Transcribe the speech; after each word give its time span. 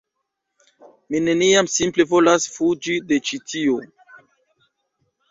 Mi 1.15 1.19
neniam 1.25 1.67
simple 1.73 2.05
volas 2.13 2.47
fuĝi 2.55 2.95
de 3.11 3.19
ĉi 3.27 3.39
tio 3.51 3.75